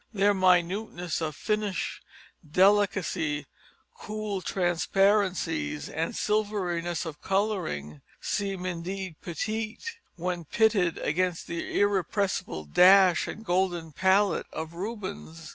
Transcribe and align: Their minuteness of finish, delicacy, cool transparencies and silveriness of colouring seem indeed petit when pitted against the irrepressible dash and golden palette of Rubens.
Their 0.11 0.33
minuteness 0.33 1.21
of 1.21 1.35
finish, 1.35 2.01
delicacy, 2.43 3.45
cool 3.95 4.41
transparencies 4.41 5.87
and 5.89 6.15
silveriness 6.15 7.05
of 7.05 7.21
colouring 7.21 8.01
seem 8.19 8.65
indeed 8.65 9.21
petit 9.21 9.77
when 10.15 10.45
pitted 10.45 10.97
against 10.97 11.45
the 11.45 11.79
irrepressible 11.79 12.65
dash 12.65 13.27
and 13.27 13.45
golden 13.45 13.91
palette 13.91 14.47
of 14.51 14.73
Rubens. 14.73 15.49